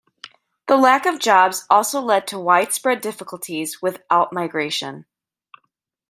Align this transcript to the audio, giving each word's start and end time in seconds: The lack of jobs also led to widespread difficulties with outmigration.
The 0.67 0.77
lack 0.77 1.05
of 1.05 1.19
jobs 1.19 1.67
also 1.69 2.01
led 2.01 2.25
to 2.25 2.39
widespread 2.39 3.01
difficulties 3.01 3.83
with 3.83 4.01
outmigration. 4.09 5.05